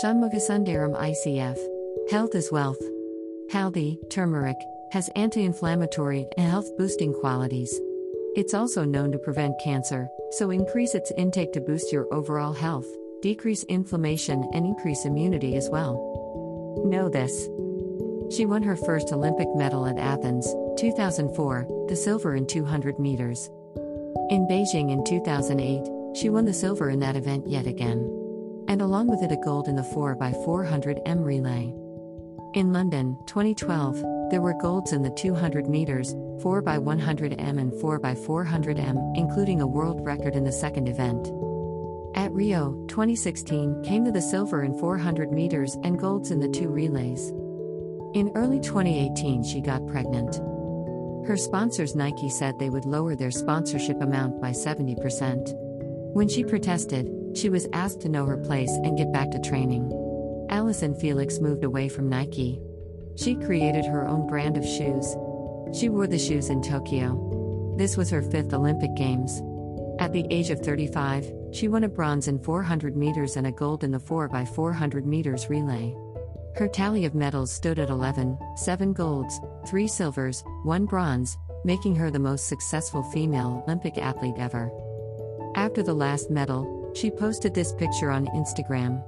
Shanmugasundaram 0.00 0.96
ICF. 0.96 1.58
Health 2.10 2.34
is 2.34 2.50
wealth. 2.50 2.80
Haldi, 3.52 3.98
turmeric, 4.08 4.56
has 4.92 5.10
anti 5.14 5.44
inflammatory 5.44 6.26
and 6.38 6.48
health 6.48 6.74
boosting 6.78 7.12
qualities. 7.12 7.78
It's 8.34 8.54
also 8.54 8.84
known 8.84 9.12
to 9.12 9.18
prevent 9.18 9.60
cancer, 9.62 10.08
so 10.30 10.50
increase 10.50 10.94
its 10.94 11.12
intake 11.18 11.52
to 11.52 11.60
boost 11.60 11.92
your 11.92 12.06
overall 12.14 12.54
health, 12.54 12.86
decrease 13.20 13.64
inflammation, 13.64 14.48
and 14.54 14.64
increase 14.64 15.04
immunity 15.04 15.56
as 15.56 15.68
well. 15.68 15.94
Know 16.86 17.10
this. 17.10 17.48
She 18.34 18.46
won 18.46 18.62
her 18.62 18.76
first 18.76 19.12
Olympic 19.12 19.48
medal 19.54 19.84
at 19.84 19.98
Athens, 19.98 20.46
2004, 20.78 21.66
the 21.88 21.96
silver 21.96 22.36
in 22.36 22.46
200 22.46 22.98
meters. 22.98 23.50
In 24.30 24.46
Beijing 24.48 24.92
in 24.92 25.04
2008, 25.04 26.16
she 26.16 26.30
won 26.30 26.46
the 26.46 26.54
silver 26.54 26.88
in 26.88 27.00
that 27.00 27.16
event 27.16 27.48
yet 27.48 27.66
again. 27.66 28.19
And 28.70 28.82
along 28.82 29.08
with 29.08 29.20
it, 29.24 29.32
a 29.32 29.36
gold 29.36 29.66
in 29.66 29.74
the 29.74 29.82
4x400 29.82 31.02
m 31.04 31.22
relay. 31.22 31.74
In 32.54 32.72
London, 32.72 33.18
2012, 33.26 34.30
there 34.30 34.40
were 34.40 34.54
golds 34.62 34.92
in 34.92 35.02
the 35.02 35.10
200 35.10 35.68
meters, 35.68 36.14
4x100m 36.38 37.60
and 37.60 37.72
4x400m, 37.72 39.16
including 39.16 39.60
a 39.60 39.66
world 39.66 40.06
record 40.06 40.36
in 40.36 40.44
the 40.44 40.52
second 40.52 40.88
event. 40.88 41.32
At 42.16 42.30
Rio, 42.30 42.86
2016, 42.86 43.82
came 43.82 44.04
the 44.04 44.22
silver 44.22 44.62
in 44.62 44.78
400 44.78 45.32
meters 45.32 45.76
and 45.82 45.98
golds 45.98 46.30
in 46.30 46.38
the 46.38 46.48
two 46.48 46.68
relays. 46.68 47.30
In 48.14 48.30
early 48.36 48.60
2018, 48.60 49.42
she 49.42 49.60
got 49.60 49.84
pregnant. 49.88 50.36
Her 51.26 51.36
sponsors 51.36 51.96
Nike 51.96 52.30
said 52.30 52.56
they 52.60 52.70
would 52.70 52.86
lower 52.86 53.16
their 53.16 53.32
sponsorship 53.32 54.00
amount 54.00 54.40
by 54.40 54.50
70%. 54.50 55.54
When 56.14 56.28
she 56.28 56.44
protested, 56.44 57.19
she 57.34 57.48
was 57.48 57.68
asked 57.72 58.00
to 58.02 58.08
know 58.08 58.26
her 58.26 58.36
place 58.36 58.70
and 58.70 58.98
get 58.98 59.12
back 59.12 59.30
to 59.30 59.40
training. 59.40 59.90
Allyson 60.50 60.94
Felix 60.94 61.38
moved 61.38 61.64
away 61.64 61.88
from 61.88 62.08
Nike. 62.08 62.60
She 63.16 63.34
created 63.34 63.84
her 63.84 64.06
own 64.06 64.26
brand 64.26 64.56
of 64.56 64.64
shoes. 64.64 65.16
She 65.72 65.88
wore 65.88 66.06
the 66.06 66.18
shoes 66.18 66.50
in 66.50 66.62
Tokyo. 66.62 67.74
This 67.76 67.96
was 67.96 68.10
her 68.10 68.22
fifth 68.22 68.52
Olympic 68.52 68.94
Games. 68.94 69.42
At 70.00 70.12
the 70.12 70.26
age 70.30 70.50
of 70.50 70.60
35, 70.60 71.30
she 71.52 71.68
won 71.68 71.84
a 71.84 71.88
bronze 71.88 72.26
in 72.26 72.38
400 72.38 72.96
meters 72.96 73.36
and 73.36 73.46
a 73.46 73.52
gold 73.52 73.84
in 73.84 73.90
the 73.90 73.98
4x400 73.98 75.04
meters 75.04 75.48
relay. 75.48 75.94
Her 76.56 76.66
tally 76.66 77.04
of 77.04 77.14
medals 77.14 77.52
stood 77.52 77.78
at 77.78 77.90
11 77.90 78.38
7 78.56 78.92
golds, 78.92 79.40
3 79.68 79.86
silvers, 79.86 80.42
1 80.64 80.86
bronze, 80.86 81.38
making 81.64 81.94
her 81.94 82.10
the 82.10 82.18
most 82.18 82.48
successful 82.48 83.02
female 83.02 83.62
Olympic 83.66 83.98
athlete 83.98 84.36
ever. 84.38 84.70
After 85.54 85.82
the 85.82 85.94
last 85.94 86.30
medal, 86.30 86.79
she 86.94 87.10
posted 87.10 87.54
this 87.54 87.72
picture 87.72 88.10
on 88.10 88.26
Instagram. 88.28 89.02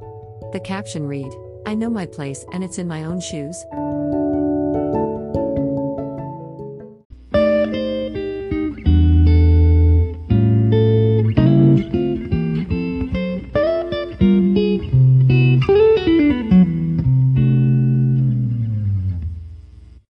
The 0.52 0.60
caption 0.60 1.06
read, 1.06 1.32
I 1.66 1.74
know 1.74 1.90
my 1.90 2.06
place 2.06 2.44
and 2.52 2.62
it's 2.62 2.78
in 2.78 2.88
my 2.88 3.04
own 3.04 3.20
shoes. 3.20 3.64